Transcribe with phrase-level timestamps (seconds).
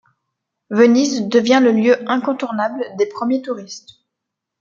[0.71, 3.99] Venise devient le lieu incontournable des premiers touristes.